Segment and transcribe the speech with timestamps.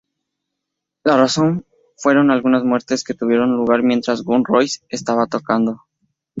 [1.03, 5.79] La razón fueron algunas muertes que tuvieron lugar mientras Guns N' Roses estaban tocando.